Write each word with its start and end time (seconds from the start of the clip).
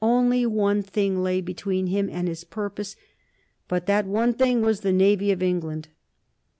Only 0.00 0.46
one 0.46 0.80
thing 0.80 1.22
lay 1.22 1.42
between 1.42 1.88
him 1.88 2.08
and 2.08 2.26
his 2.26 2.42
purpose, 2.42 2.96
but 3.68 3.84
that 3.84 4.06
one 4.06 4.32
thing 4.32 4.62
was 4.62 4.80
the 4.80 4.92
navy 4.94 5.30
of 5.30 5.42
England. 5.42 5.88